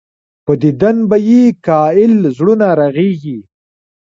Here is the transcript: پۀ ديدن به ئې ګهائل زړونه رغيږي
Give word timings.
پۀ 0.45 0.53
ديدن 0.61 0.97
به 1.09 1.17
ئې 1.27 1.41
ګهائل 1.65 2.15
زړونه 2.35 2.67
رغيږي 2.79 3.39